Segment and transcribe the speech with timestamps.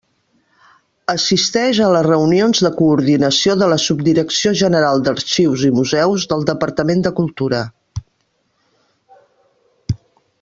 [1.13, 7.07] Assisteix a les reunions de coordinació de la Subdirecció General d'Arxius i Museus del Departament
[7.09, 7.61] de Cultura.